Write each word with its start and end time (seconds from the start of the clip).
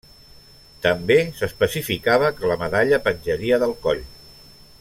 També 0.85 1.17
s'especificava 1.41 2.33
que 2.39 2.51
la 2.53 2.57
medalla 2.65 3.03
penjaria 3.09 3.65
del 3.65 3.79
coll. 3.85 4.07